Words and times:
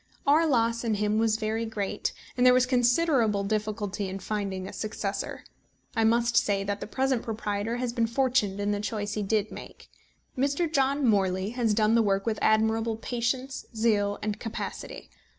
Our 0.25 0.47
loss 0.47 0.83
in 0.83 0.95
him 0.95 1.19
was 1.19 1.37
very 1.37 1.63
great, 1.63 2.11
and 2.35 2.43
there 2.43 2.55
was 2.55 2.65
considerable 2.65 3.43
difficulty 3.43 4.09
in 4.09 4.17
finding 4.17 4.67
a 4.67 4.73
successor. 4.73 5.43
I 5.95 6.05
must 6.05 6.35
say 6.35 6.63
that 6.63 6.79
the 6.79 6.87
present 6.87 7.21
proprietor 7.21 7.77
has 7.77 7.93
been 7.93 8.07
fortunate 8.07 8.59
in 8.59 8.71
the 8.71 8.79
choice 8.79 9.13
he 9.13 9.21
did 9.21 9.51
make. 9.51 9.89
Mr. 10.35 10.65
John 10.73 11.05
Morley 11.05 11.51
has 11.51 11.75
done 11.75 11.93
the 11.93 12.01
work 12.01 12.25
with 12.25 12.39
admirable 12.41 12.95
patience, 12.97 13.67
zeal, 13.75 14.17
and 14.23 14.39
capacity. 14.39 15.11